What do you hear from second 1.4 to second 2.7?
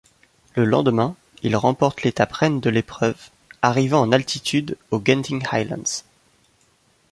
il remporte l'étape reine